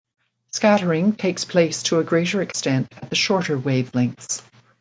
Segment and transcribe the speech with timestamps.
[0.51, 4.41] Scattering takes place to a greater extent at the shorter wavelengths.